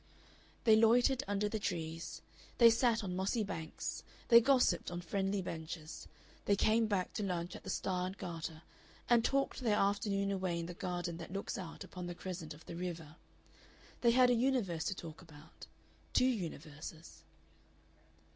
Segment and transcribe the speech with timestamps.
[0.63, 2.23] They loitered under trees,
[2.57, 6.07] they sat on mossy banks they gossiped on friendly benches,
[6.45, 8.63] they came back to lunch at the "Star and Garter,"
[9.07, 12.65] and talked their afternoon away in the garden that looks out upon the crescent of
[12.65, 13.15] the river.
[14.01, 15.67] They had a universe to talk about
[16.15, 17.21] two universes.